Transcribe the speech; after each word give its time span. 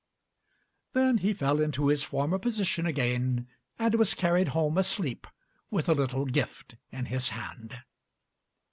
Then 0.93 1.19
he 1.19 1.31
fell 1.31 1.61
into 1.61 1.85
his 1.89 2.01
former 2.03 2.39
position 2.39 2.87
again, 2.87 3.47
and 3.77 3.93
was 3.93 4.15
carried 4.15 4.47
home 4.47 4.79
asleep 4.79 5.27
with 5.69 5.87
a 5.87 5.93
little 5.93 6.25
gift 6.25 6.75
in 6.91 7.05
his 7.05 7.29
hand." 7.29 7.83